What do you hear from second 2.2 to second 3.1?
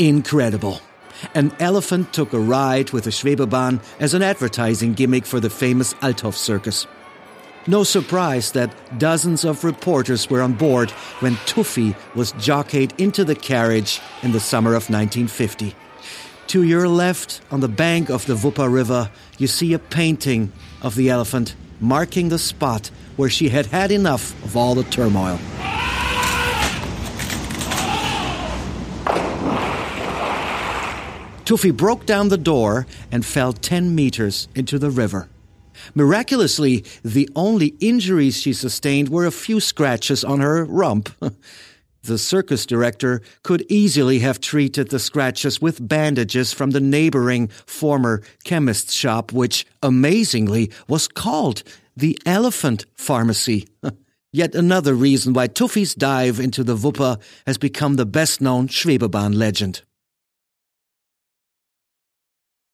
a ride with a